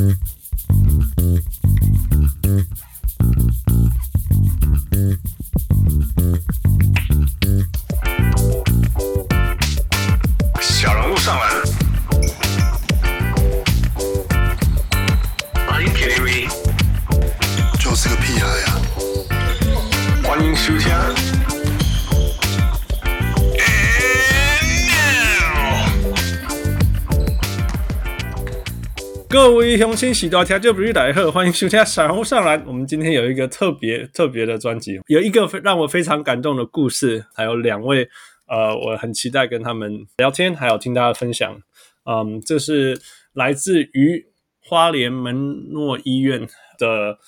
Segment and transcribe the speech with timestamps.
[0.00, 0.39] Mm-hmm.
[29.90, 32.62] 各位乡亲，喜多听就不是来贺，欢迎收听小人物上篮。
[32.64, 38.08] 我们今天有一个特别特别的专辑，有一个让我非常感动的故事，还有两位
[38.46, 41.60] 呃，我很期待跟他们聊天，还有听大家分享。
[42.04, 43.00] 嗯，这是
[43.32, 44.26] 来自于
[44.62, 45.34] 花莲门
[45.72, 46.46] 诺医院
[46.78, 47.18] 的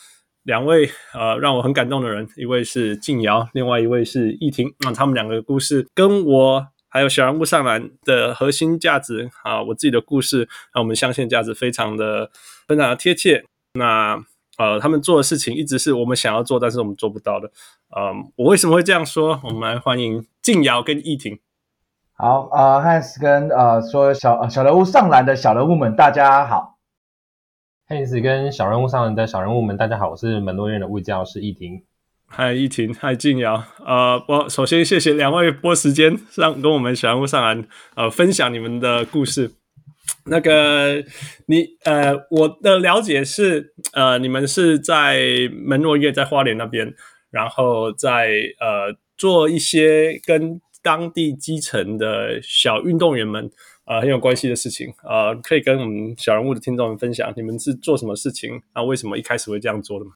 [0.45, 4.73] 两位呃，让我很感动的人，一位是静瑶，另外一位是奕霆。
[4.79, 6.69] 那他们两个故事跟我。
[6.93, 12.31] 还有小人物上篮的核心价值啊，我自己的故事，让我们相信价值非常的
[12.69, 13.47] 非常的贴切。
[13.73, 14.23] 那
[14.59, 17.51] 呃，他们做的事情一直是我们想要做，但是我们做不到的。
[17.97, 19.41] 嗯、呃，我为什么会这样说？
[19.45, 21.41] 我们来欢迎静瑶跟逸婷。
[22.13, 26.77] 好啊、呃、Hans 跟呃说小小人物上篮的小人物们，大家好。
[27.89, 31.85] Hans 跟小人物上篮的小人物们，大家好，我是门诺院的物理治疗师奕霆。
[32.35, 39.51] 嗨，奕霆，嗨，静瑶，呃，我首先谢谢两位拨时间让跟我们小人物上篮，呃，分享你们的故事。
[40.25, 41.05] 那个，
[41.45, 45.21] 你，呃，我的了解是，呃，你们是在
[45.53, 46.95] 门诺月在花莲那边，
[47.31, 53.51] 然后在呃做一些跟当地基层的小运动员们，
[53.85, 58.63] 呃，很有关系的事情，呃，可以跟我们小人物的听众们分享，你们是做什么事情？
[58.73, 60.13] 啊，为什么一开始会这样做的吗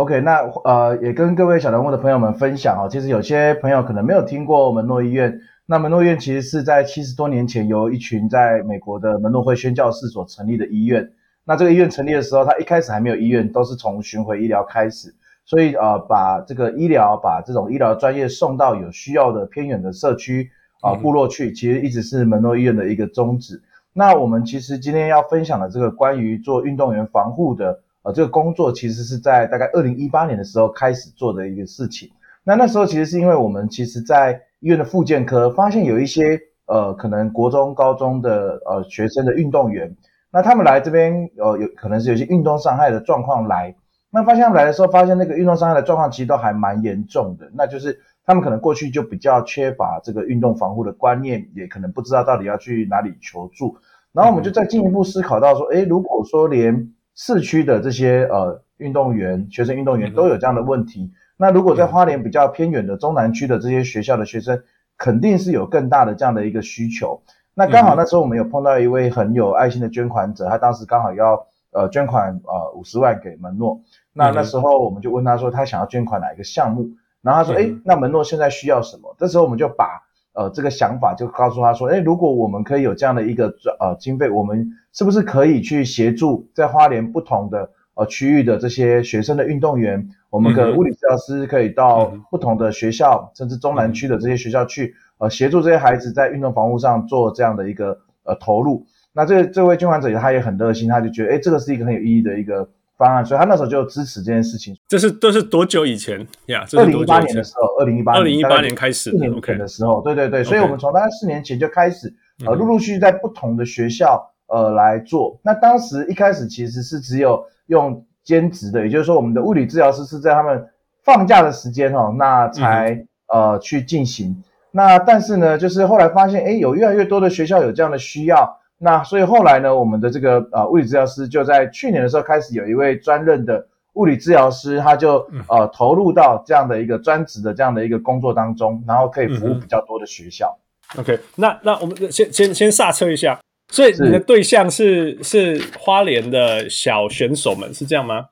[0.00, 5.38] ？OK，那呃也跟各位小人物的朋友们分享哦，其实有些朋友可能没有听过门诺医院。
[5.66, 11.06] 那门诺医院其实是在七十多年前由一群在美国的门诺会宣教士所成立的医院。
[11.44, 15.14] 那这个医院成立的时候，它一开始还没有医院，都是从巡回医疗开始。
[15.44, 20.50] 所以呃，把这个医疗，把这种医疗专业送到有需要的偏远的社区
[20.80, 23.60] 啊、呃、部落去，其实一直是门诺医院的一个宗旨。
[23.92, 27.80] 那我们其实今天要分享的这个关于做运动员防护的。
[28.02, 32.10] 呃，这个工作其实是在大概二零一八年的时候开始做的一个事情。
[32.42, 39.94] 那那时候其实是因为我们其实在医院的复健科发现有一些呃可能国中高中的呃学生的运动员，
[40.32, 43.74] 那他们来这边呃有可能是有些运动伤害的状况来，
[44.10, 53.76] 那发现他们来的时候发现那个运动伤害的状况其实都还蛮严重的，那就是他们可能过去就比较缺乏这个运动防护的观念，也可能不知道到底要去哪里求助。
[54.12, 64.62] 然后我们就再进一步思考到说，诶，如果说连市区的这些呃运动员、学生运动员都有这样的问题，嗯、那如果在花莲比较偏远的中南区的这些学校的学生，
[64.96, 67.22] 肯定是有更大的这样的一个需求。
[67.54, 73.80] 那刚好那时候我们有碰到一位很有爱心的捐款者，他当时刚好要呃捐款呃五十万给门诺。
[74.12, 76.88] 那那时候我们就问他说他想要捐款哪一个项目，
[77.22, 79.14] 然后他说诶，那门诺现在需要什么？
[79.18, 80.02] 这时候我们就把
[80.32, 90.08] 呃这个想法就告诉他说，哎，如果我们可以有这样的一个呃经费，我们是不是可以去协助在花莲不同的呃区域的这些学生的运动员？
[90.30, 98.86] 我们的物理治疗师可以到不同的学校，甚至中南区的这些学校去呃协助这些孩子在运动防护上做这样的一个呃投入。
[99.12, 104.76] 那这这位捐款者他也很热心，他就觉得哎这个是一个很有意义的一个方案，所以他那时候就支持这件事情。
[104.86, 106.64] 这是这是多久以前呀？
[106.76, 112.14] 二零一八年的时候，二零一八二零一八年开始，四年前的时候，对对对，所以我们从大概四年前就开始
[112.46, 114.26] 呃陆陆续续在不同的学校。
[114.52, 115.38] 呃，来做。
[115.44, 120.68] 那当时一开始其实是只有用兼职的，也就是说，我们的物理治疗师是在他们
[121.04, 124.42] 放假的时间哦，那才、嗯、呃去进行。
[124.72, 128.59] 那但是呢，就是后来发现，哎，有越来越多的学校有这样的需要。
[128.82, 135.18] 那所以后来呢，我们的这个呃物理治疗师就在去年的时候开始有一位专任的物理治疗师，他就
[135.48, 140.58] 呃投入到这样的一个专职的这样的一个工作当中，然后可以服务比较多的学校。
[140.96, 143.38] 嗯、OK，那那我们先先先刹车一下。
[143.70, 148.26] 所以你的对象是是，是花莲的小选手们，是这样吗？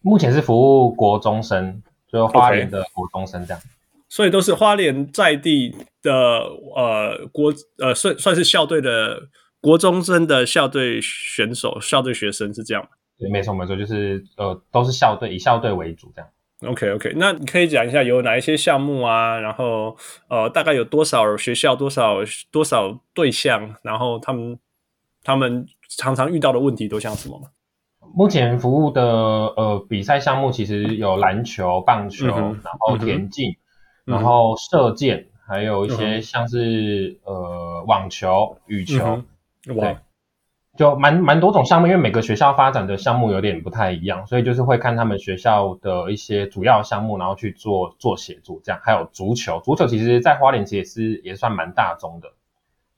[0.00, 3.60] 目前是服务国中生，就是花莲的国中生这样。
[3.60, 3.66] Okay.
[4.08, 6.12] 所以都是花莲在地的
[6.74, 9.18] 呃国呃算算是校队的
[9.62, 12.90] 国中生的校队选手、校队学生是这样吗？
[13.18, 16.28] 对，没错没错，就是呃都是校队以校队为主这样。
[16.70, 19.38] OK OK，那你可以讲一下有哪一些项目啊？
[19.40, 19.96] 然后
[20.28, 22.18] 呃，大概有多少学校、多少
[22.50, 23.74] 多少对象？
[23.82, 24.58] 然后他们
[25.24, 25.66] 他们
[25.96, 27.48] 常常遇到的问题都像什么吗？
[28.14, 33.50] 目前服务的呃比赛项目其实有篮球、棒球，嗯、然后田径，
[34.06, 39.24] 嗯、然后射箭，嗯、还有一些像是、嗯、呃网球、羽球，嗯、
[39.76, 40.02] 哇，
[40.76, 48.80] 就蛮蛮多种项目，因为每个学校发展的项目有点不太一样，所以就是会看他们学校的一些主要项目，然后去做做协助这样。
[48.82, 52.28] 还有足球，足球其实在花莲其实也是也算蛮大宗的。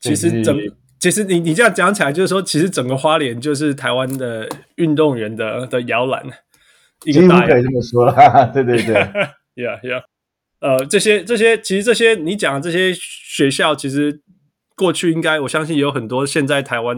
[0.00, 0.56] 其实整
[1.00, 6.24] 其实你你这样讲起来，就是说其实整个花莲就是台湾的运动员的的摇篮，
[7.04, 8.14] 一个大可以这么说了，
[8.54, 8.94] 对对对，
[9.56, 10.02] Yeah Yeah，
[10.60, 14.22] 呃，这些这些其实这些你讲的这些学校其实。
[14.76, 16.96] 过去应该，我相信也有很多现在台湾，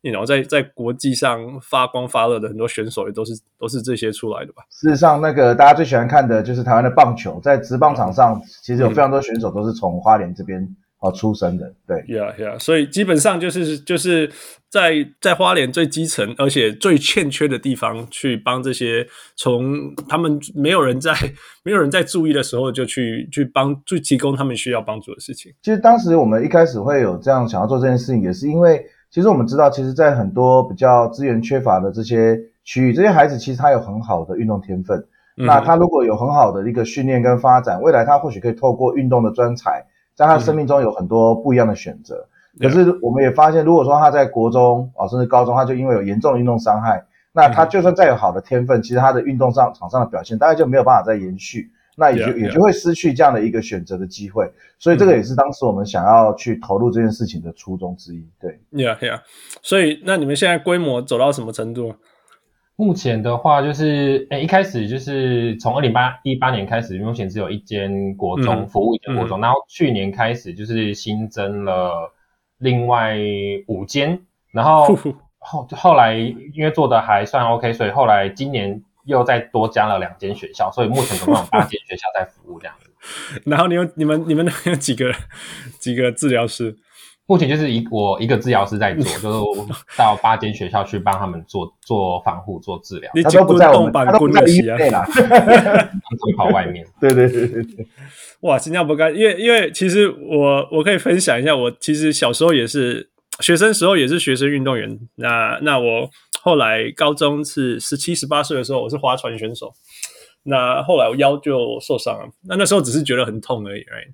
[0.00, 4.62] 你 you know 在在国际上发光发热的很多选手，也都是都是这些出来的吧？
[4.70, 10.76] 事实上，那个大家最喜欢看的就是台湾的棒球，在职棒场上，其实有非常多选手都是从花莲这边。
[11.04, 14.30] 哦，出生的对，Yeah Yeah，所以基本上就是就是
[14.72, 21.12] 在在花莲最基层，而且最欠缺的地方，去帮这些从他们没有人在
[21.62, 25.52] 没有人在注意的时候，就去去帮去提供他们需要帮助的事情。
[25.60, 34.98] 其实当时我们一开始会有这样想要做这件事情，也是因为其实我们知道，其实，在很多比较资源缺乏的这些区域，这些孩子其实他有很好的运动天分。
[35.36, 39.84] 嗯、那他如果有很好的一个训练跟发展，未来他或许可以透过运动的专才。
[40.14, 47.02] 在他生命中有很多不一样的选择，嗯、可是我们也发现，如果说他在国中啊，甚至高中，他就因为有严重的运动伤害，
[47.32, 54.50] 那他就算再有好的天分，嗯、其实他的运动上场上的表现大概就没有办法再延续，那也就 yeah, 也就会失去这样的一个选择的机会。
[54.78, 58.26] 所以这个也是当时我们想要去投入这件事情的初衷之一。
[58.40, 59.20] 对，Yeah Yeah。
[59.62, 61.94] 所以那你们现在规模走到什么程度？
[62.76, 72.12] 目前的话，就是诶，一开始就是从二零八一八年开始，目前只有一间国中、嗯、服务一间国中，嗯、然后去年开始就是新增了
[72.62, 73.16] 另外
[73.66, 74.18] 五间，
[74.52, 74.86] 然后
[75.38, 82.88] 后后来因为做的还算 OK，所以后来今年又再多加了两间学校，所以目前总共有八间学校在服务这样子。
[83.44, 85.12] 然后你有你们你们有几个
[85.80, 86.76] 几个治疗师？
[87.26, 89.66] 目前就是一我一个治疗师在做， 就是我
[89.96, 93.10] 到八间学校去帮他们做做防护、做治疗。
[93.24, 96.84] 他都不在我们，他都不在医院内啦， 都跑外面。
[97.00, 97.86] 对对对对对，
[98.40, 103.08] 哇，新加坡干，因为因为其实我我可以分享一下，我其实小时候也是
[103.40, 104.98] 学生时候也是学生运动员。
[105.14, 106.10] 那那我
[106.42, 109.72] 后来高中是十七十八岁的时候，我是划船选手。
[110.44, 114.10] 那后来我腰就受伤了，那那时候只是觉得很痛而已，right?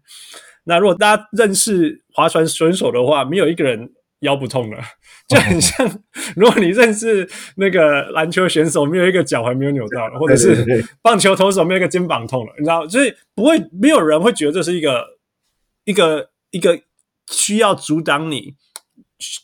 [0.69, 4.77] 那如果大家认识划船选手的话，没有一个人腰不痛的，
[5.27, 6.03] 就很像
[6.37, 7.27] 如果你认识
[7.57, 15.05] 那个篮球选手，没有一个脚还没有扭到的，或者是棒球投手没有一个肩膀痛了，你知道，所以不会没有人会觉得这是一个
[15.85, 16.79] 一个一个
[17.31, 18.55] 需要阻挡你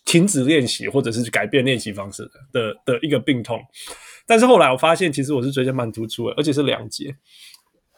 [0.04, 2.22] 停止练习或者是改变练习方式
[2.52, 3.58] 的的的一个病痛。
[4.26, 7.16] 但是后来我发现，其实我是椎间盘突出的，而且是两节。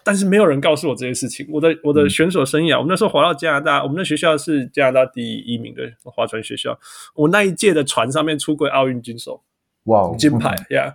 [0.07, 1.45] 但是没有人告诉我这些事情。
[1.51, 6.79] 我的我的选手生涯，嗯、我们那时候滑到加拿大，我们的学校是加拿大第一名的划船学校。
[7.17, 9.43] 我那一届的船上面出柜奥运金手，
[9.87, 10.95] 哇，金牌呀！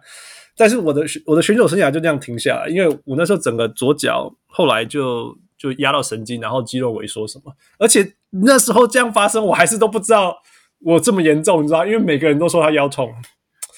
[0.56, 7.54] 但是我的我的选手生涯就这样停下来，因为我那时候整个左脚后来就就压到神经，然后肌肉萎缩什么。
[7.80, 10.38] 而且那时候这样发生，我还是都不知道
[10.80, 11.86] 我这么严重，你知道？
[11.86, 13.14] 因为每个人都说他腰痛。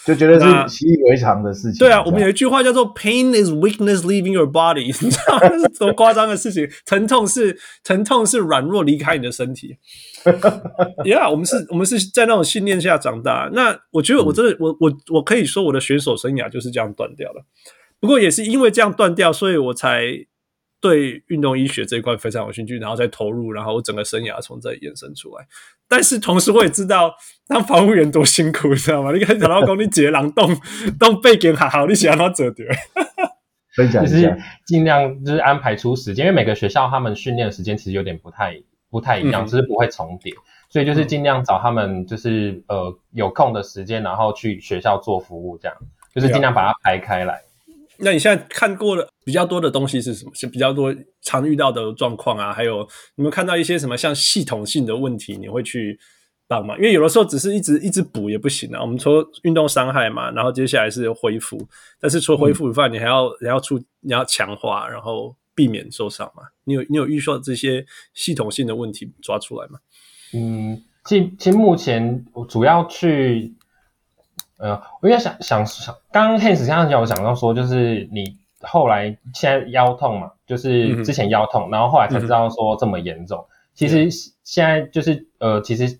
[0.05, 1.79] 就觉得是习以为常的事情。
[1.79, 6.67] 对啊，我们有一句话叫做 “pain is weakness leaving your body”， 你知道这是多夸张的事情？
[6.85, 9.77] 疼痛是疼痛是软弱离开你的身体。
[11.05, 13.49] Yeah，我们是我们是在那种信念下长大。
[13.53, 17.45] 那我觉得我真的，我我我可以说我的选手生涯就是这样断掉了。
[17.99, 20.25] 不过也是因为这样断掉，所以我才。
[20.83, 25.47] 对运动医学这一块非常有兴趣，然后再投入，然后我整个生涯从这里延伸出来。
[25.87, 27.15] 但是同时我也知道
[27.47, 29.13] 当防护员多辛苦，你知道吗？
[29.13, 30.53] 你看，老公你接狼洞
[30.99, 32.65] 洞背景还好，你想让他折掉。
[33.73, 38.61] 分享一下，就是尽量就是安排出时间，因为每个学校他们训练的时间其实有点不太
[38.91, 40.33] 不太一样，嗯、只是不会重叠，
[40.69, 45.77] 所以就是尽量找他们就是呃有空的时间，然后去学校做服务，这样
[46.13, 47.41] 就是尽量把它排开来。
[47.97, 50.31] 那你现在看过的比较多的东西是什么？
[50.33, 52.53] 是比较多常遇到的状况啊？
[52.53, 55.99] 还有你们看到一些什么像系统性的问题，你会去
[56.47, 56.75] 帮吗？
[56.77, 58.81] 因为有的时候只是一直一直补也不行啊。
[58.81, 61.57] 我们说运动伤害嘛，然后接下来是恢复，
[61.99, 66.43] 但是除了恢复以外，你还要你要出你要强化，然后避免受伤嘛。
[66.65, 69.79] 你有你有预设这些系统性的问题抓出来吗？
[70.33, 73.53] 嗯，其其实目前我主要去。
[74.57, 83.39] 呃，我也想想想，刚刚 Hans 刚刚有讲到说，就是你后来现在腰痛嘛，就是之前腰痛，嗯、然后后来才知道说这么严重。
[83.39, 84.09] 嗯、其实
[84.43, 85.97] 现在就是呃，其实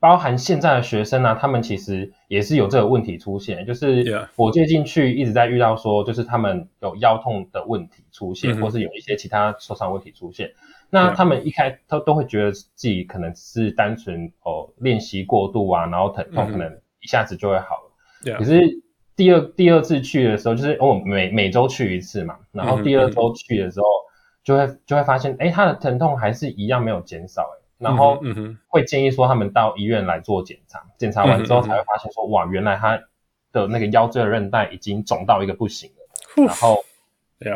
[0.00, 3.64] 包含现在的学生呢、啊，他们其实也是有这个问题出现。
[3.66, 10.50] 就是我最近去一直在遇到说，就是他们有腰痛的问题出现，嗯、或是有一些其他受伤问题出现。
[10.90, 16.78] 那他们一开都都会觉得自己可能是单纯哦练习过度啊，然后疼痛可能。
[17.02, 18.36] 一下子就会好了。
[18.36, 18.82] 可是
[19.16, 23.86] 第二第二次去的时候，就是我每每周去一次嘛，然后第二周去的时候，
[24.44, 28.20] 就会、嗯、就会发现，哎，他的疼痛还是一样没有减少，哎，然后
[28.68, 33.00] 会建议说他们到医院来做检查，检查完之后才会发现说，哇，原来他
[33.52, 36.84] 的那个腰椎的韧带已经肿到一个不行了，然后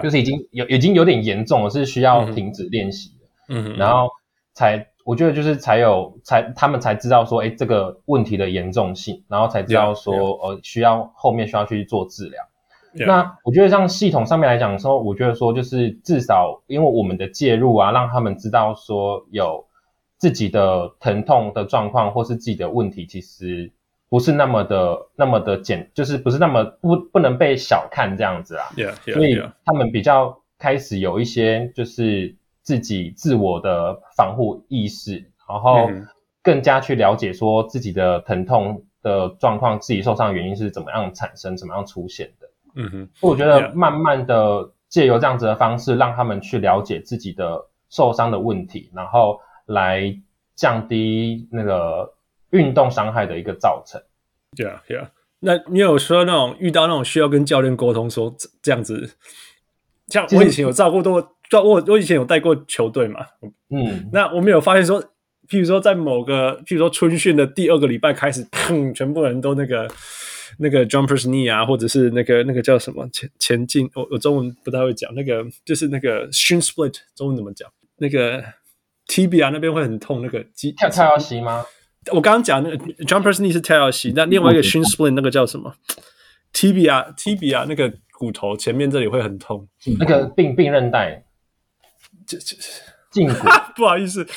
[0.03, 4.09] 就是已经有已经有点严重了，是需要停止练习的，嗯，然后
[4.55, 4.90] 才。
[5.05, 12.45] 我觉得就是才有才他们才知道说，哎，这个问题的严重性，然后才知道说，呃，需要后面需要去做治疗。
[12.95, 13.07] Yeah.
[13.07, 19.65] 那我觉得像系统上面来讲说，我觉得说就是至少因为我们的介入啊，让他们知道说有
[20.19, 23.73] 自己的疼痛的状况或是自己的问题，其实
[24.11, 28.67] 不是那么的那么的简，就是不是那么不不能被小看这样子啊。
[29.15, 32.37] 所以他们比较开始有一些就是。
[32.71, 35.17] 自己自我的防护意识，
[35.49, 35.91] 然后
[36.41, 42.49] 更加去了解说自己的疼痛的状况，自己受伤的原因是怎么样产生、怎么样出现的。
[42.77, 50.17] 嗯哼，我觉得慢慢的借由这样子的方式，让他们去了解自己的受伤的问题，然后来
[50.55, 52.15] 降低那个
[52.51, 54.01] 运动伤害的一个造成。
[54.57, 55.11] 对啊，对啊。
[55.41, 59.17] 那你有说那种遇到那种需要跟教练沟通说这样子，
[60.07, 61.33] 像我以前有照顾过。
[61.59, 63.27] 我我以前有带过球队嘛，
[63.71, 65.03] 嗯，那我们有发现说，
[65.49, 69.89] 譬如说在某个，譬如说春训的第二个礼拜开始，砰，全部人都那个
[70.59, 77.69] 那个 jumpers knee 啊，或者是那个那个叫什么前前进，我我中文不太会讲，那个就是那个 shin split，中文怎么讲？
[77.97, 78.41] 那个
[79.09, 81.65] tibia 那边会很痛，那个肌跳跳跃膝吗？
[82.13, 85.75] 我刚刚讲那个 jumpers knee 是跳跃膝，那另外一个 shin split 那个叫什么
[86.53, 91.25] ？tibia tibia 那个骨头前面这里会很痛，那个病病韧带。
[92.39, 92.57] 这
[93.13, 94.25] 这胫骨， 不好意思，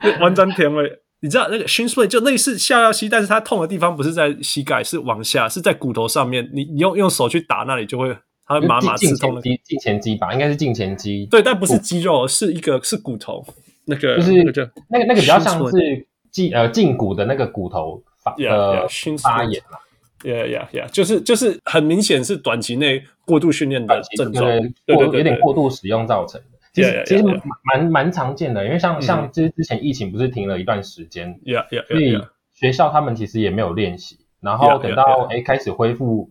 [0.00, 1.00] 对，完全甜味。
[1.20, 6.48] 你知道那个 shin splint 就类似下腰膝，但是它痛的地方不是在膝盖，是往下，是在骨头上面。
[6.52, 9.42] 你你用用手去打那里，就会它会麻麻刺痛的。
[9.42, 11.26] 胫前肌吧，应该是胫前肌。
[11.26, 13.44] 对，但不是肌肉，是一个是骨头。
[13.86, 18.86] 那个就是那个那个那个比较像是胫呃胫骨的那个骨头发呃
[19.20, 19.78] 发炎了。
[20.22, 24.44] Yeah, yeah, yeah，就是就是很明显是短期内过度训练的症状，
[24.84, 26.58] 对对对，有点过度使用造成的。
[26.74, 27.22] 其实其实
[27.62, 32.20] 蛮蛮常见的，因为像像之之前疫情不是停了一段时间，Yeah, yeah，所以
[32.52, 36.28] 学校他们其实也没有练习，然后等到哎开始恢复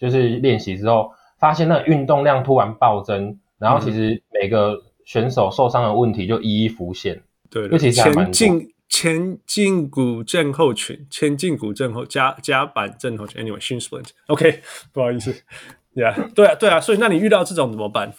[0.00, 8.32] 就是练习之后，发现那运动量突然暴增，然后其实每个选手受伤的问题就一一浮现，对，尤其是蛮多。
[8.88, 14.60] 前胫骨症候群，前胫骨症候加加板症候群，anyway，shin splint，OK，
[14.92, 15.34] 不好意思
[15.94, 18.12] ，Yeah，对啊，对啊，所以那你遇到这种怎么办？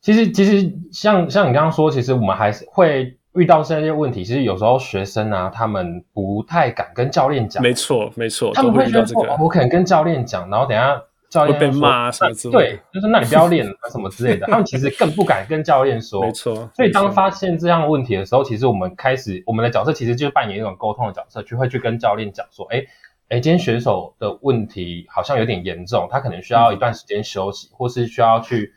[0.00, 4.24] 其实，其实像像你刚刚说，其实我们还是会遇到这些问题。
[4.24, 11.02] 其实有时候学生啊，他们不太敢跟教练讲，没错，没错，他们会觉得说，这个哦，我可能跟教练讲，然后等下。
[11.36, 14.46] 教练会被骂什么之类的，对，就是那你不要练什么之类的。
[14.46, 16.54] 他们其实更不敢跟教练说，没错。
[16.74, 22.82] 所以当发现这样的问题的时候，其实我们开始，我们的角色其实就是扮演一种沟通的角色，就会去跟教练讲说，哎，
[23.28, 28.72] 哎，今天选手的问题好像有点严重，他可能需要一段时间休息，嗯、或是需要去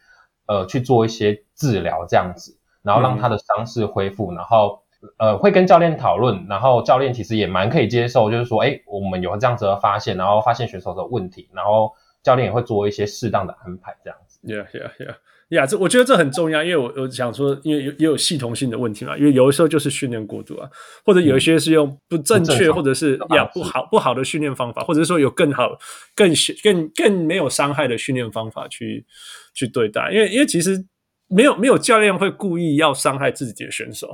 [0.47, 4.81] 呃去做一些治疗这样子，然后让他的伤势恢复，嗯、然后
[5.17, 11.93] 呃会跟教练讨论，然后教练其实也蛮可以接受，就是说，哎，我们有这样子的发现，然后发现选手的问题，然后。
[12.23, 14.39] 教练也会做一些适当的安排，这样子。
[14.43, 15.15] Yeah, yeah, yeah,
[15.49, 15.67] yeah.
[15.67, 19.17] 这我觉得这很重要，因为我我想说，因为有也有系统性的问题嘛。
[19.17, 20.69] 因为有的时候就是训练过度啊，
[21.05, 25.77] 或者有一些是用不正确，或者是呀不好不好的训练方法，或者是说有更好、
[26.15, 26.31] 更
[26.63, 29.05] 更更没有伤害的训练方法去
[29.53, 30.11] 去对待。
[30.13, 30.85] 因为因为其实
[31.27, 34.09] 没有没有教练会故意要伤害自己的选手，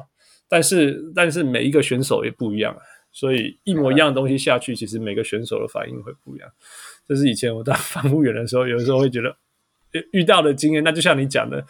[0.48, 2.76] 但是但是每一个选手也不一样，
[3.12, 6.50] 所以一模一样的东西下去，其实每个选手的反应会不一样。
[7.08, 9.36] 这是以前我当防护员的时候，有的时候会觉得
[10.12, 10.84] 遇到的经验。
[10.84, 11.64] 那就像你讲的，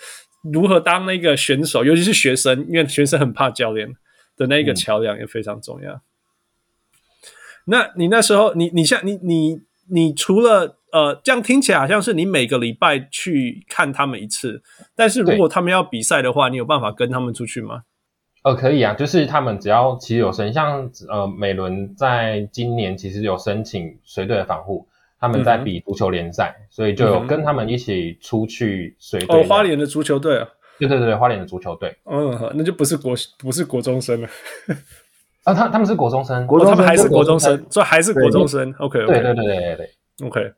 [0.54, 3.94] 如何当那个选手，尤其是学生，因为学生很怕教练
[4.38, 5.94] 的那一个桥梁也非常重要。
[5.94, 6.02] 嗯、
[7.66, 14.64] 那你那时候，你你像你你你除了呃，这样听起来好像是你每个礼拜去看他们一次，
[14.96, 17.84] 但是如果他们要比赛的话，你有办法跟他们出去吗？
[18.44, 24.88] 呃，可以啊，就是他们只要其实有申，像呃美伦在今年其实有申请随队的防护。
[25.20, 29.42] 他们在比足球联赛，嗯、所以就有跟他们一起出去随队。
[29.42, 31.96] 哦，花莲的足球队啊，对对对，花莲的足球队。
[32.04, 34.28] 嗯，那就不是国不是国中生了。
[35.44, 38.74] 啊，他他们是国中生，国中生、哦、他们还是国中生，所以还是国中生。
[38.80, 40.54] OK OK，对对对对对 OK。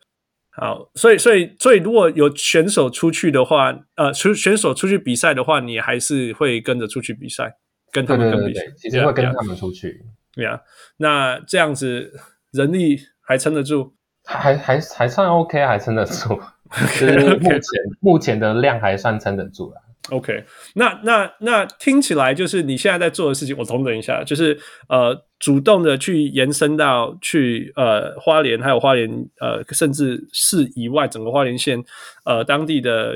[0.51, 7.57] 好，所以所以所以如果有选手出去的话，呃，出选手出去比赛的话，你还是会跟着出去比赛，
[7.91, 10.03] 跟他们跟比赛，其实会跟他们出去。
[10.33, 10.59] 对啊，
[10.97, 12.11] 那这样子。
[12.53, 13.93] 人力还撑得住？
[14.27, 16.39] 还还还算 OK，还撑得住。
[16.99, 17.61] 就是目前
[18.01, 19.81] 目前的量还算撑得住了。
[20.09, 20.43] OK，
[20.75, 24.57] 那那那听起来就是你现在在做的事情，我同等一下，就是
[24.89, 31.81] 呃，主动的去延伸到去呃花莲，还有花莲呃，甚至市以外整个花莲县
[32.25, 33.15] 呃当地的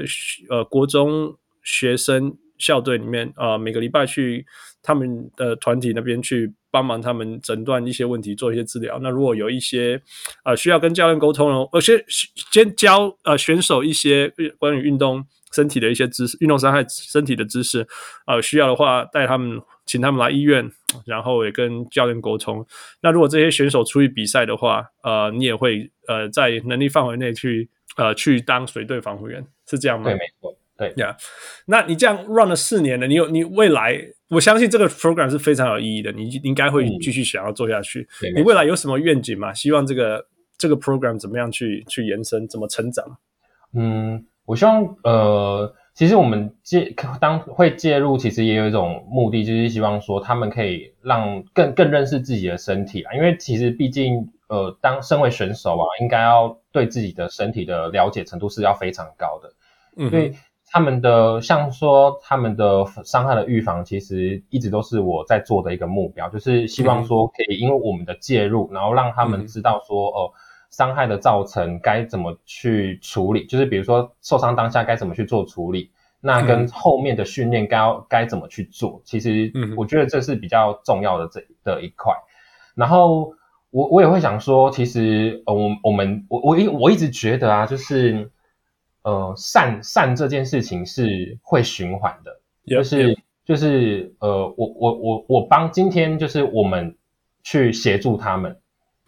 [0.50, 4.46] 呃国中学生校队里面，呃每个礼拜去
[4.82, 8.98] 他们的团体那边去帮忙他们诊断一些问题，做一些治疗。
[9.04, 10.01] 那如果有一些
[10.44, 15.25] 呃需要跟教练沟通呢，我先先教呃选手一些关于运动。
[15.54, 17.86] 身体的一些知识，运动伤害身体的知识，
[18.25, 20.72] 呃，需要的话带他们，请他们来医院，
[21.06, 22.66] 然后也跟教练沟通。
[23.01, 30.06] 那如果这些选手出去比赛的话，呃，你也会呃在能力范围内去呃去当随队防护员，是这样吗？
[30.06, 30.56] 对，没错，
[30.90, 31.16] 对呀。
[31.18, 31.24] Yeah.
[31.68, 33.96] 那你这样 run 了四年了，你有你未来，
[34.30, 38.08] 我相信这个 program 是非常有意义的，你应该会继续想要做下去。
[38.24, 39.54] 嗯、你未来有什么愿景吗？
[39.54, 40.26] 希望这个
[40.58, 43.06] 这个 program 怎么样去去延伸，怎么成长？
[43.76, 44.26] 嗯。
[44.44, 59.54] 我希望，呃，其实我们介当会介入，其实也有一种目的，就是希望说他们可以让更更认识自己的身体啊，因为其实毕竟，呃，当身为选手啊，应该要对自己的身体的了解程度是要非常高的。
[59.96, 60.34] 嗯，所以
[60.72, 70.32] 他们的像说他们的伤害的预防，其实一直都是我在做的一个目标，就是希望说可以因为我们的介入，然后让他们知道说，哦。
[70.72, 73.46] 伤害的造成该怎么去处理？
[73.46, 75.92] 就是比如说受伤当下该怎么去做处理？
[76.22, 79.01] 那跟后面的训练该要该怎么去做？
[79.04, 82.13] 其实，我觉得这是比较重要的这的一块。
[82.74, 83.34] 然后
[83.70, 88.32] 我我也会想说，其实呃，我我们我我一我一直觉得啊，就是
[89.03, 96.96] 呃，善善这件事情是会循环的，就是就是呃，我我我我帮今天就是我们
[97.43, 98.58] 去协助他们。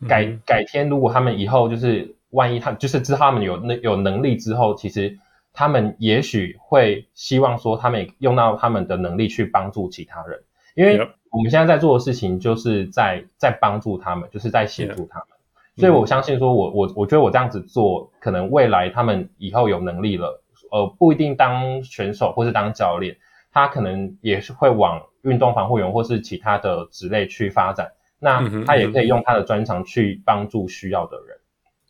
[0.05, 5.17] 改改天，如果他们以后就是万一他就是知道他们有那有能力之后，其实
[5.53, 10.43] 他们也许会希望说，他们也用到他们的能力去帮助其他人，
[10.75, 10.99] 因为
[11.32, 15.27] 我们现在在做的事情就是在在帮助他们，就是在协助他们，
[15.75, 23.17] 所以我相信说我我我觉得我这样子做，可能未来他们以后有能力了，呃，不一定当选手或是当教练，
[23.51, 27.91] 他可能也是会往运动防护员或是其他的职类去发展。
[28.19, 31.38] 那他也可以用他的专长去帮助需要的人。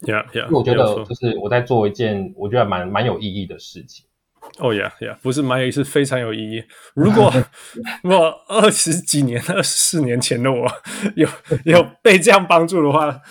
[0.01, 0.57] Yeah, yeah.
[0.57, 4.05] 我觉得就是我在做一件我觉得蛮蛮有意义的事情。
[4.59, 5.15] 哦，yeah, yeah.
[5.21, 6.63] 不是蛮有意思，非常有意义。
[6.95, 7.31] 如果
[8.03, 10.67] 我二十几年、二十四年前的我
[11.15, 11.27] 有
[11.65, 13.21] 有被这样帮助的话。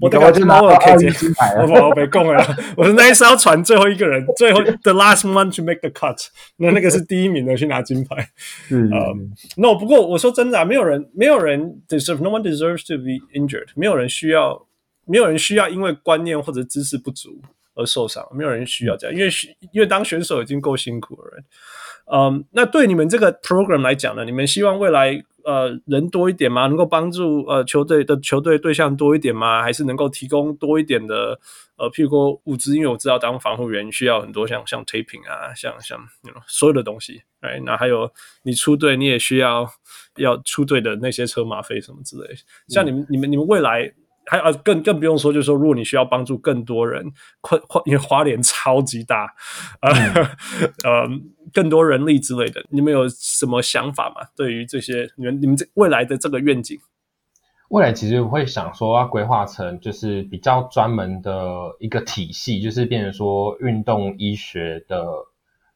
[0.00, 2.56] 我等下就拿我的奥运金牌了，我被供了。
[2.76, 6.28] 我是那一艘船最后一个人， 最后 the last one to make the cut。
[6.56, 8.30] 那那个是第一名的去拿金牌。
[8.70, 13.68] 嗯，那、um, no, 不过我说真的啊，没有人，没有人 deserve，no one deserves to be injured。
[13.74, 14.66] 没有人需要，
[15.04, 17.40] 没有人需要因为观念或者知识不足
[17.74, 18.24] 而受伤。
[18.32, 19.28] 没有人需要这样，因为
[19.72, 21.42] 因为当选手已经够辛苦了。
[22.12, 25.24] 嗯，um, 那对你们这个 program 来讲呢，你们希望未来？
[25.48, 26.66] 呃，人多一点吗？
[26.66, 29.62] 能够帮助呃球队的球队对象多一点吗？
[29.62, 31.40] 还是能够提供多一点的
[31.78, 32.76] 呃，譬如说物资？
[32.76, 39.66] 因为我知道当防护员需要很多像像 taping 啊，像像 you know, 所有的东西，哎，那还有你出队你也需要
[40.16, 42.28] 要出队的那些车马费什么之类。
[42.68, 43.94] 像你们、你们你们未来。
[44.28, 47.10] 还有更更不用说，就是说，如果你需要帮助更多人，
[47.40, 49.34] 花花因为花莲超级大，
[49.80, 50.14] 呃、嗯、
[50.84, 51.08] 呃，
[51.52, 54.16] 更多人力之类的，你们有什么想法吗？
[54.36, 56.78] 对于这些你们你们这未来的这个愿景，
[57.70, 65.06] 未来其实我会想说要规划成就是比较专门的一个体系，就是变成说运动医学的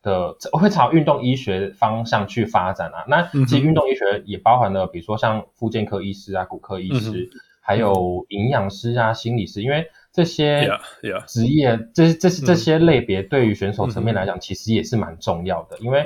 [0.02, 3.04] 的会朝运动医学方向去发展啊。
[3.08, 7.30] 那其实运动医学也包含了，比如说像复健科医师啊、骨科医师。
[7.32, 10.68] 嗯还有营养师啊、心理师，因为这些
[11.28, 15.78] 职业，这这这些类别对于选手层面来讲，其实也是蛮重要的。
[15.78, 16.04] 因为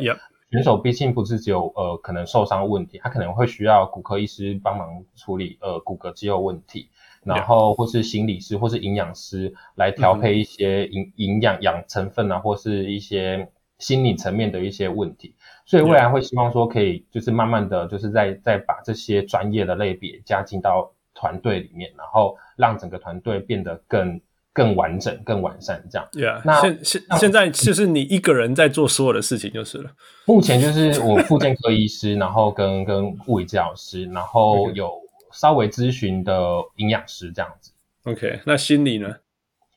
[0.51, 6.91] 选手毕竟不是只有呃可能受伤问题，他可能会需要骨科医师帮忙处理呃骨骼肌肉问题，
[7.25, 15.35] 然后或是心理师或是营养师来调配一些营营养养成分啊，或是一些心理层面的一些问题。
[15.65, 20.93] 所以未来会希望说可以就是慢慢的就是再再把这些专业的类别加进到。
[21.17, 24.21] 团队里面，然后让整个团队变得更
[24.53, 26.09] 更完整、更完善，这样。
[26.13, 29.91] Yeah, 那现现现在就是你一个人在做所有的事情就是了。
[30.27, 34.93] 目前就是我复健科医师，然后跟跟物理治疗师，然后有
[35.33, 36.33] 稍微咨询的
[36.77, 37.73] 营养师这样子。
[38.05, 39.17] OK，那心理呢？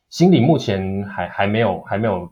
[0.08, 2.30] 心理目前还还没有还没有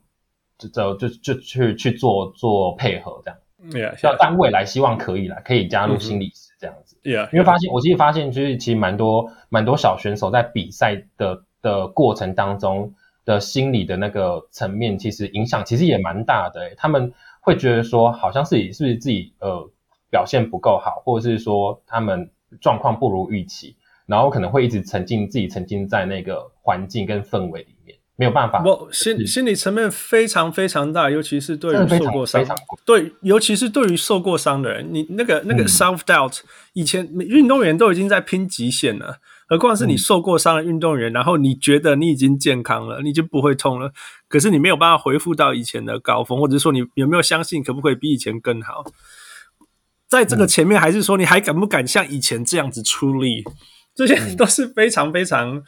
[0.58, 3.38] 就就就就去去做做配合这样。
[3.70, 6.47] Yeah, 要但未来希望可以了，可以加入心理师。
[6.58, 6.96] 这样子。
[7.04, 12.94] Yeah, 因为发现我其实发现，就是其实蛮多蛮多小选手在比赛的的过程当中
[13.24, 16.74] 的心理的那个层面，其实影响其实也蛮大的。
[16.76, 19.70] 他们会觉得说，好像自己是不是自己呃
[20.10, 27.77] 表现不够好，或者是说他们状况不如预期，然后可能会一直沉浸自己沉浸在那个环境跟氛围里面。
[28.20, 32.44] 没有办法，我心心理层面非常非常大，尤其是对于受过伤，
[32.84, 43.92] 对，尤其是对于受过伤的人，你那个那个 self doubt，、嗯、以前运动员都已经在拼极限了，何况是你受过伤的运动员，嗯、然后你觉得你已经健康了，你就不会痛了，
[44.28, 48.84] 可是你没有办法恢复到以前的高峰，或者说你有没有相信可不可以比以前更好？
[50.08, 53.44] 在这个前面，还是说你还敢不敢像以前这样子出力？
[53.94, 55.62] 这些都是非常非常。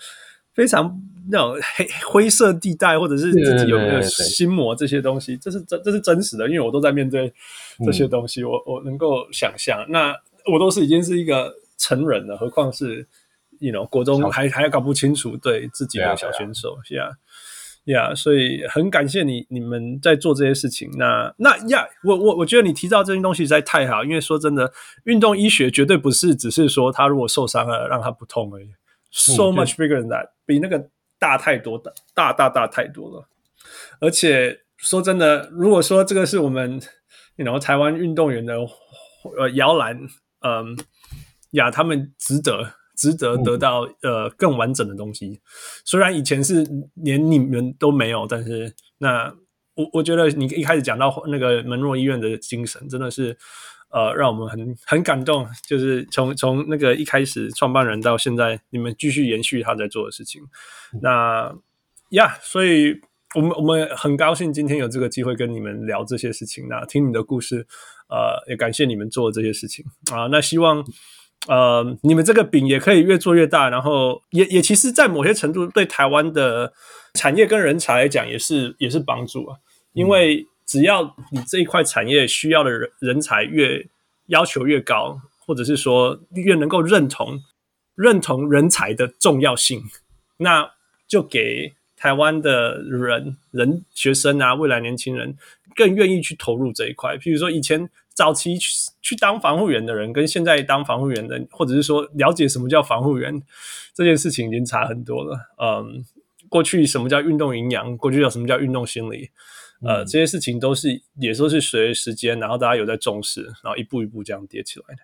[0.55, 7.33] 非常那种黑灰色地带，或者是自己有没有心魔这些东西，这是真这是真实的，因为我都在面对
[7.85, 9.87] 这些东西，嗯、我我能够想象。
[9.89, 10.15] 那
[10.53, 13.07] 我都是已经是一个成人了，何况是
[13.61, 17.11] ，you know，国中还还要搞不清楚对自己的小选手，是啊，
[17.85, 20.91] 呀，所以很感谢你你们在做这些事情。
[20.99, 24.73] 那那呀，我我我觉得你提到这些东西实在太好，因为说真的，
[25.05, 28.71] 运动医学绝对不是只是说他如果受伤了让他不痛而已。
[29.11, 33.29] So much bigger than that，比那个大太多，大大大大太多了。
[34.01, 36.81] 而且说真的，如果说这个是我们
[37.37, 38.57] ，you know，台湾运动员的
[39.37, 39.99] 呃摇篮，
[40.41, 40.79] 嗯
[41.51, 45.41] 呀，他们值得值得得到呃更完整的东西。
[45.85, 49.35] 虽然以前是连你们都没有，但是那
[49.81, 53.37] 我我觉得你一开始讲到那个门诺医院的精神，真的是。
[53.93, 60.41] 呃，让我们很很感动，就是从从那个一开始创办人到现在，你们继续延续他在做的事情。
[61.03, 61.53] 那
[62.11, 63.01] 呀，所以
[63.35, 67.67] 我们我们很高兴今天有这个机会跟你们聊这些事情，那听你的故事，
[68.09, 70.29] 呃，也感谢你们做的这些事情啊。
[70.31, 70.85] 那希望
[71.49, 76.73] 呃你们这个饼也可以越做越大，然后也也其实，在某些程度对台湾的
[77.15, 79.57] 产业跟人才来讲，也是也是帮助啊，
[79.93, 80.47] 因为。
[80.67, 83.85] 只要你这一块产业需要的人人才越
[84.27, 87.41] 要求越高，或者是说越能够认同
[87.97, 89.83] 认同人才的重要性，
[90.37, 90.71] 那
[91.09, 95.37] 就给台湾的人人学生啊，未来年轻人
[95.75, 97.17] 更愿意去投入这一块。
[97.19, 98.71] 譬如说，以前早期去
[99.03, 103.43] 去当防护员的人，跟现在当防护员的，或者是说了解什么叫防护员
[103.93, 105.37] 这件事情，已经差很多了。
[105.61, 106.05] 嗯，
[106.49, 107.97] 过去什么叫运动营养？
[107.99, 109.31] 过去叫什么叫运动心理？
[109.83, 115.01] 呃，这些事情都是也都是随着时间，然后大家有在重视，然后一步一步这样叠起来的。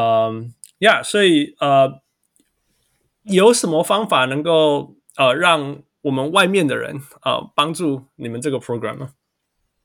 [0.00, 2.00] 嗯，呀，所以呃，
[3.24, 9.10] 有什么方法能够呃让我们外面的人呃帮助你们这个 program 吗？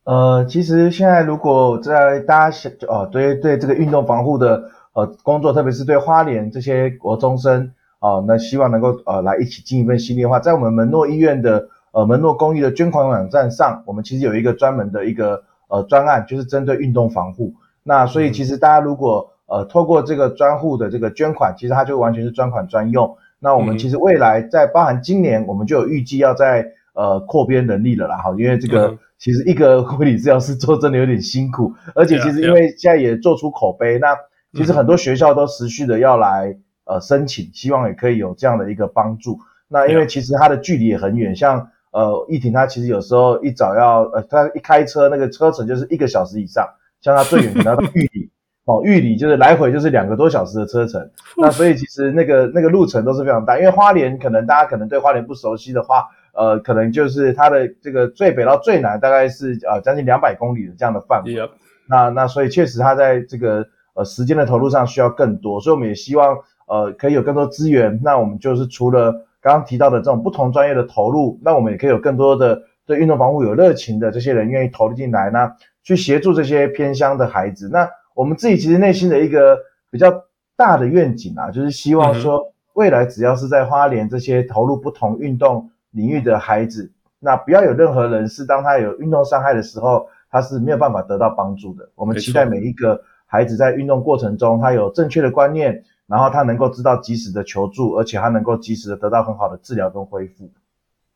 [0.04, 11.70] 呃，其实现在如果在大家想哦，对对这个运动防护的呃工作，特别是对花莲这些国中生啊、呃，那希望能够呃来一起尽一份心力的话，在我们门诺医院的。
[11.94, 17.54] 呃，门诺公益的捐款网站上，我们其实有一个专门的一个呃专案，就是针对运动防护。
[17.84, 23.16] 那所以其实大家如果呃透过这个专户的这个捐款，其实它就完全是专款专用。
[23.38, 34.18] 那我们其实未来在包含今年，我们就有预计要在呃扩编能力了啦，哈，因为这个 其实一个护理治疗师做真的有点辛苦，而且其实因为现在也做出口碑，那
[34.54, 39.38] 其实很多学校都持续的要来呃申请，希望也可以有这样的一个帮助。
[39.68, 41.70] 那因为其实它的距离也很远，像。
[41.94, 46.68] 呃，奕霆他其实有时候一早要，呃，他一开车那个车程就是一个小时以上，
[47.02, 48.32] 像他最远可能要到玉里，
[48.66, 61.52] 哦，玉里就是来回就是两个多小时的车程， 那所以其实那个那个路程都是非常大，因为花莲可能大家可能对花莲不熟悉的话，呃，可能就是它的这个最北到最南大概是呃将近两百公里的这样的范围，Yep.
[61.88, 69.14] 那那所以确实它在这个呃时间的投入上需要更多，所以我们也希望呃可以有更多资源，那我们就是除了。
[69.44, 75.52] 刚刚提到的这种不同专业的投入，那我们也可以有更多的对运动防护有热情的这些人愿意投入进来呢，
[75.84, 77.68] 去协助这些偏乡的孩子。
[77.70, 79.60] 那我们自己其实内心的一个
[79.92, 80.10] 比较
[80.56, 82.42] 大的愿景啊，就是希望说
[82.74, 91.90] 未来只要是在花莲这些投入不同运动领域的孩子，那不要有任何人是当他有运动伤害的时候，他是没有办法得到帮助的。
[91.96, 95.84] 我们期待每一个孩子在运动过程中，他有正确的观念。
[96.08, 100.52] 然后他能够知道及时的求助，而且他能够及时的得到很好的治疗跟恢复。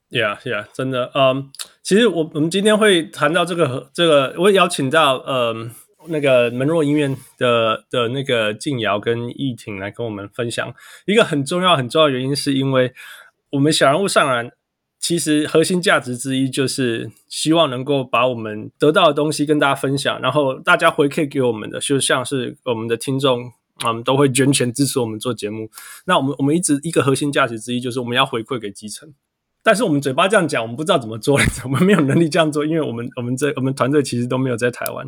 [0.10, 1.50] Yeah, yeah，真的，嗯，
[1.84, 5.72] 其实我我们今天会谈到这个这个，我也邀请到嗯
[6.08, 10.74] 那个门若医院的的那个静瑶跟奕霆来跟我们分享
[11.06, 12.94] 一个很重要很重要的原因，是因为
[13.52, 14.52] 我们小人物上篮。
[15.00, 23.52] 其实核心价值之一就是希望能够把我们得到的东西跟大家分享，然后大家回馈给我们的，就像是我们的听众
[23.86, 25.70] 嗯，都会捐钱支持我们做节目。
[26.06, 29.14] 那我们我们一直一个核心价值之一就是我们要回馈给基层。
[29.64, 35.06] 但是我们嘴巴这样讲，我们不知道怎么做， 我们没有能力这样做，因为我们我们这我们团队其实都没有在台湾，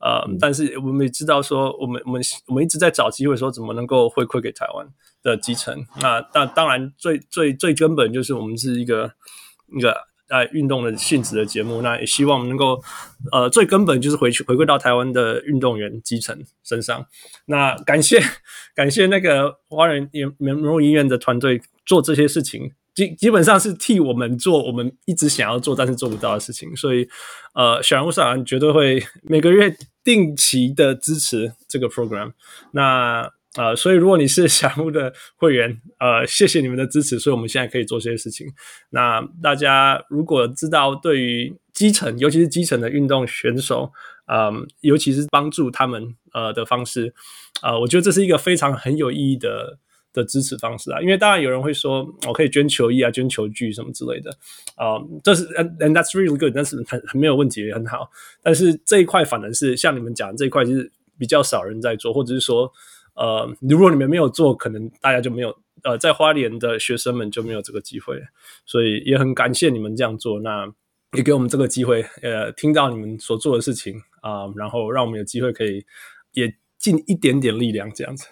[0.00, 4.88] 呃，但是我们也知道说，我们我们我们一直在找机会，说怎么能够回馈给台湾
[5.22, 5.84] 的基层。
[6.00, 9.12] 那那当然最最最根本就是我们是一个
[9.76, 9.94] 一个
[10.28, 12.82] 呃运动的性质的节目，那也希望能够
[13.32, 17.06] 呃最根本就是回去回归到台湾的运动员基层身上。
[17.46, 18.20] 那感谢
[18.74, 22.72] 感谢那个花莲门诺医院的团队做这些事情。
[22.94, 27.08] 基基本上是替我们做我们一直想要做但是做不到的事情，所以
[27.54, 32.32] 呃，小人物上绝对会每个月定期的支持这个 program。
[32.72, 38.46] 那呃，所以如果你是 小屋的会员，呃，谢谢你们的支持，所以我们现在可以做这些事情。
[38.90, 43.92] 那大家如果知道对于基层，尤其是基层的运动选手，
[44.28, 47.12] 呃，尤其是帮助他们呃的方式，
[47.62, 49.78] 呃，我觉得这是一个非常很有意义的。
[50.14, 54.30] 的支持方式啊，因为当然有人会说，我可以捐球衣啊，捐球具什么之类的，
[54.78, 58.10] 呃，这是 and that's really good，但是很很没有问题，也很好。
[58.42, 62.72] 但是这一块反而是像你们讲这一块，就是比较少人在做，或者是说，
[63.18, 68.16] 呃，如果你们没有做，可能大家就没有，呃，在花莲的学生们就没有这个机会。
[68.64, 70.66] 所以也很感谢你们这样做，那
[71.16, 75.84] 也给我们这个机会，呃，听到你们所做的事情啊、呃，然后让我们有机会可以
[76.32, 78.28] 也尽一点点力量，这样子。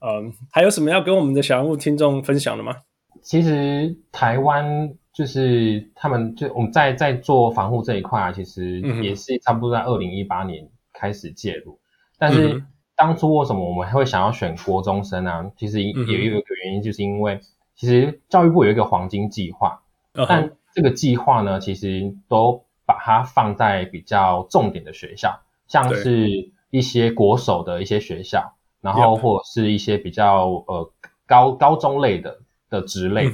[0.00, 2.74] 嗯，还有什么要跟我们的小人物听众分享的吗？
[3.22, 11.74] 其实台湾就是他们就我们在在做防护这一块啊，其实也是差不多在二零一八年开始介入。
[11.74, 11.78] 嗯、
[12.18, 12.64] 但是
[12.96, 15.50] 当初为什么我们会想要选国中生呢、啊？
[15.56, 17.40] 其实也有一个原因，就是因为
[17.74, 19.82] 其实教育部有一个黄金计划，
[20.14, 28.54] 嗯、但这个计划呢，其实都把它放在比较重点的学校，像是一些国手的一些学校。
[28.82, 30.92] 然后或者是一些比较呃
[31.24, 33.30] 高高中类的的职类，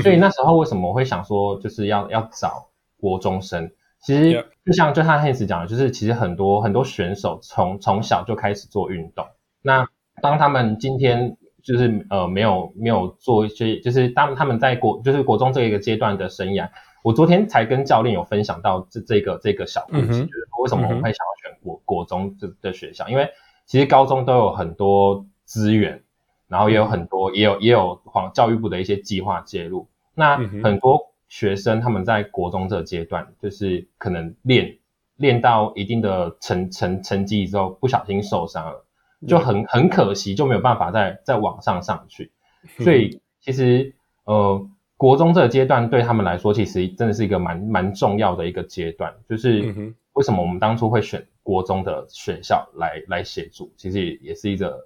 [0.00, 2.68] 所以那时候为什么我会想说就是要要找
[3.00, 3.72] 国中生？
[4.04, 9.26] 其实就像就像 Hans 讲的，就是其实很多很多选手从从小就开始做运动，
[9.62, 9.88] 那
[10.22, 16.68] 当他们今天就是呃没有没有做一些，就是当他们在国就是国中这一个阶段的生涯，
[17.02, 23.28] 我昨天才跟教练有分享到这这个这个小故事，嗯、就是为什么我们会想要选国国中这的学校，因为。
[23.66, 26.02] 其实高中都有很多资源，
[26.48, 29.88] 然后也有很多，也有也有黄教育部的一些计划介入。
[30.14, 34.78] 那很多学生他们在国中这个阶段，就是可能练
[35.16, 38.86] 练到一定的成成成绩之后，不小心受伤了，
[39.26, 42.30] 就很很可惜，就没有办法再再往上上去。
[42.78, 43.92] 所以其实
[44.24, 44.64] 呃，
[44.96, 49.94] 国中这个阶段对他们来说，其实真的是一个蛮蛮重要的一个阶段，就是。
[50.14, 53.72] 为什么我们当初会选国中的学校来来协助？
[53.76, 54.78] 其实也是一个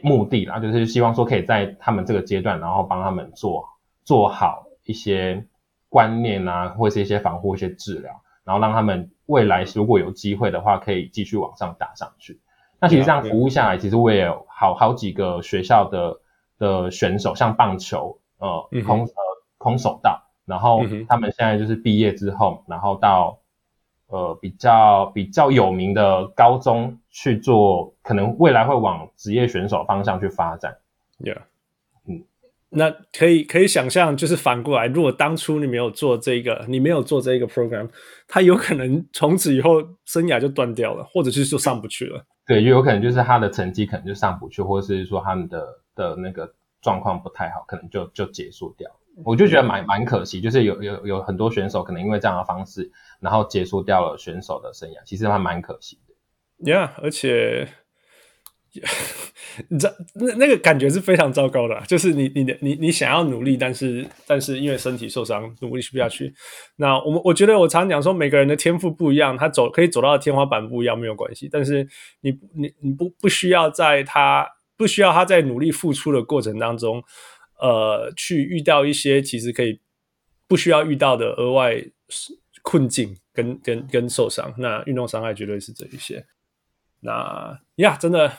[0.00, 3.68] 目的啦，就是希望说可以在他们这个阶段，然后帮他们做
[4.04, 5.44] 做好一些
[5.96, 8.12] 观念啊，或是一些防护、一些治疗，
[8.44, 12.38] 然后让他们未来如果有机会的话，可以继续往上打上去。
[12.78, 16.20] 那其实这样服务下来，其实我也有好好几个学校的
[16.58, 19.22] 的选手，像棒球、呃空呃
[19.56, 23.38] 空手道，然后他们现在就是毕业之后，然后到。
[24.08, 30.76] 呃，比较比较有名的高中去做，可能未来会往职业选手方向去发展。
[31.18, 31.42] Yeah，嗯，
[32.70, 37.88] 那可以可以想象，就是反过来，如果当初你没有做这个，你没有做这个 program，
[38.26, 42.24] 他有可能从此以后生涯就断掉了，或者是就上不去了。
[42.46, 46.52] 对，就有可能就是他的成绩可能就上不去，或者是说他们的的那个
[46.82, 48.90] 状况不太好，可能就就结束掉。
[49.24, 56.70] 我就觉得蛮蛮可惜，就是有有有很多选手可能因为这样的方式，然后结束掉了选手的生涯，其实还蛮可惜的。
[56.70, 57.68] Yeah，而且，
[59.68, 66.34] 你知道那那个感觉是非常糟糕的，就是你你的你你想要努力，但是但是因为身体受伤，努力不下去。
[66.76, 71.88] 那我们我觉得我常讲说，每个人的天赋不一样，他走可以走到的天花板不一样没有关系，但是
[72.20, 77.02] 你你你不不需要在他不需要他在努力付出的过程当中。
[77.58, 79.80] 呃，去遇到一些其实可以
[80.46, 81.82] 不需要遇到的额外
[82.60, 86.26] 困境跟跟跟受伤，那运动伤害绝对是这一些。
[87.00, 88.30] 那呀，真的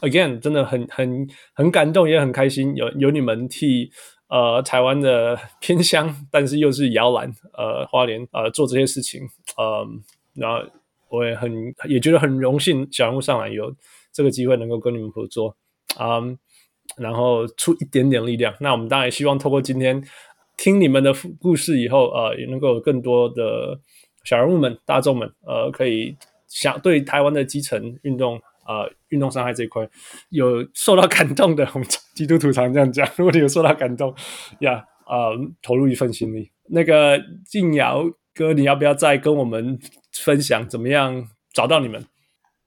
[0.00, 3.90] ，again，真的很很很感动，也很开心，有有你们替
[4.28, 9.22] 呃台湾的偏乡，但是又是摇篮呃花莲呃做这些事情，
[9.56, 9.86] 呃，
[10.34, 10.64] 然后
[11.08, 11.52] 我也很
[11.88, 13.74] 也觉得很荣幸，小人物上来有
[14.12, 15.56] 这个机会能够跟你们合作，
[16.00, 16.38] 嗯。
[16.96, 20.00] 然后出一点点力量，那我们当然也希望透过今天
[20.56, 23.78] 听你们的故事以后，呃，也能够有更多的
[24.22, 29.88] 小人物们、大众们，呃，可以想对台湾的基层运动呃运动伤害这一块
[30.30, 34.14] 有受到感动的，我们基督徒常这样讲，如果你有受到感动，
[34.60, 36.50] 呀，呃，投入一份心力。
[36.68, 38.02] 那个靖瑶
[38.34, 39.78] 哥，你要不要再跟我们
[40.12, 42.04] 分享怎么样找到你们？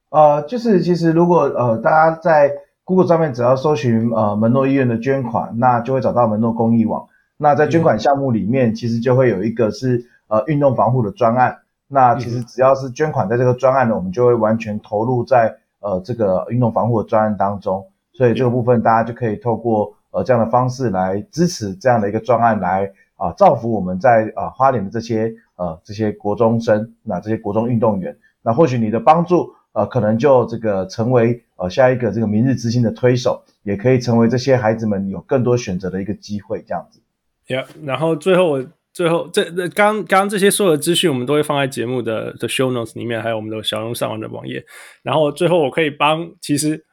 [0.10, 2.52] 呃，就是其实如果呃大家在
[2.84, 7.08] Google 上面只要搜寻呃门诺医院的捐款，那就会找到门诺公益网。
[7.38, 11.60] 那在捐款项目里面，其实就会有一个是呃运动防护的专案。
[11.88, 17.86] 那其实只要是捐款在这个专案呢，我们就会完全投入在呃这个运动防护的专案当中。
[18.14, 28.18] 所以这个部分大家就可以透过呃这样的方式来支持这样的一个专案来啊、呃、造福我们在啊、呃、花莲的这些呃这些国中生，那这些国中运动员。
[28.42, 29.54] 那或许你的帮助。
[29.72, 37.00] 呃，可能就这个成为呃下一个这个明日之星的推手，也可以成为这些孩子们有更多选择的一个机会，这样子。
[37.48, 44.66] Yeah，然后最后我最后这这刚刚刚这些所有的资讯，我们都会放在节目的的 show notes 里面，还有我们的小人物上篮的网页。
[45.04, 46.84] 然后最后我可以帮，其实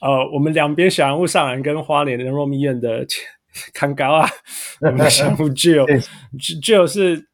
[0.00, 3.06] 呃我们两边小人物上篮跟花莲人若医院的
[3.72, 4.28] 看 高啊，
[4.80, 7.26] 我们的小人物 Jill，Jill 是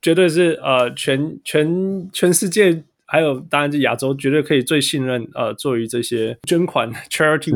[0.00, 2.84] 绝对是呃全全全世界。
[3.10, 7.50] 还有，当然，是亚洲绝对可以最信任，呃，做于这些捐款 charity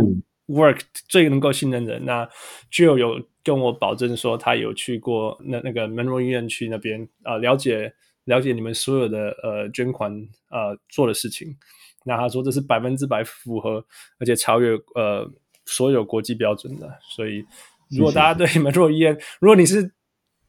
[0.47, 2.07] work 最能够信任的人。
[2.07, 2.27] 那
[2.73, 7.93] Jill 有跟我保证说，他有去过那那个门罗医院去那边，呃，了解
[8.25, 10.13] 了解你们所有的呃捐款
[10.51, 11.57] 呃做的事情。
[12.05, 13.85] 那他说这是百分之百符合，
[14.19, 15.31] 而且超越呃
[15.67, 16.99] 所有国际标准的。
[17.03, 17.45] 所以，
[17.91, 19.93] 如果大家对门罗医院，如果你是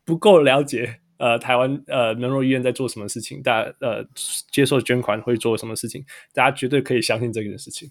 [0.06, 1.00] 不够了解。
[1.18, 3.42] 呃，台湾呃，门罗医院在做什么事情？
[3.42, 4.06] 大家呃，
[4.52, 6.04] 接受捐款会做什么事情？
[6.34, 7.90] 大家绝对可以相信这件事情。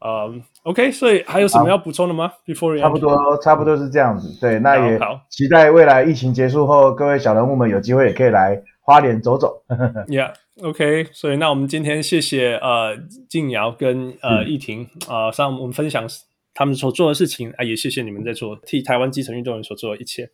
[0.00, 0.32] 呃
[0.62, 4.38] ，OK，所以还有什么要补充的吗？Before 差不多，差不多是这样子。
[4.40, 9.64] 对，那也期待未来疫情结束后，各位小人物们有机会也可以来花莲走走。
[10.06, 12.96] Yeah，OK，所以那我们今天谢谢呃
[13.28, 16.06] 静瑶跟呃奕霆啊，上、呃、我们分享
[16.54, 20.30] 他们所做的事情啊，也谢谢你们在做替台湾基层运动员所做的一切。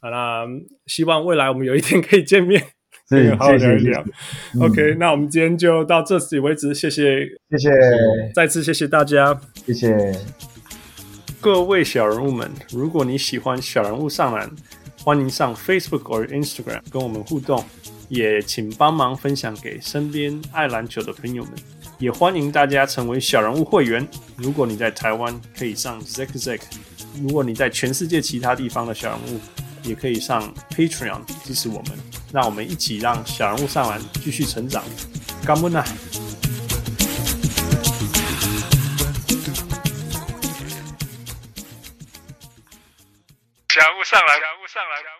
[0.00, 0.44] 好，那
[0.86, 2.60] 希望未来我们有一天可以见面，
[3.10, 4.04] 对，好好聊一聊。
[4.60, 7.70] OK，那我们今天就到这里为止，谢谢，谢谢，
[8.34, 10.12] 再次谢谢大家，谢谢
[11.40, 12.50] 各位小人物们。
[12.72, 14.50] 如果你喜欢小人物上篮，
[15.02, 17.62] 欢迎上 Facebook 或 Instagram 跟我们互动，
[18.08, 21.52] 也请帮忙分享给身边爱篮球的朋友们。
[21.98, 24.06] 也欢迎大家成为小人物会员。
[24.36, 26.60] 如果你在台湾，可以上 Zack Zack；
[27.22, 29.38] 如果你在全世界其他地方的小人物，
[29.84, 31.98] 也可以上 Patreon 支持我们，
[32.32, 34.82] 让我们一起让小人物上完继续成长。
[35.46, 35.84] 干杯呐！
[43.68, 45.13] 小人物上来，小人物上来。